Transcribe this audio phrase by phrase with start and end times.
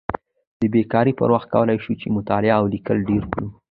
[0.59, 3.47] د بیکارۍ پر وخت کولی شو چې مطالعه او لیکل ډېر کړو.